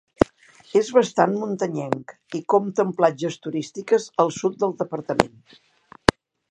[0.79, 5.35] És bastant muntanyenc i compta amb platges turístiques al sud del departament.